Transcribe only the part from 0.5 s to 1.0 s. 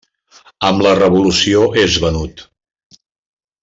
Amb la